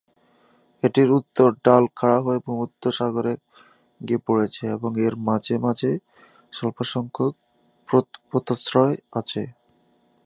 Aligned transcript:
এটির 0.83 1.09
উত্তর 1.11 1.49
ঢাল 1.65 1.83
খাড়া 1.97 2.19
হয়ে 2.25 2.39
ভূমধ্যসাগরে 2.45 3.33
গিয়ে 4.01 4.21
পড়েছে 4.27 4.63
এবং 4.75 4.91
এর 5.05 5.13
মাঝে 5.27 5.55
মাঝে 5.65 5.91
স্বল্পসংখ্যক 6.53 7.33
পোতাশ্রয় 8.31 8.95
আছে। 9.19 9.41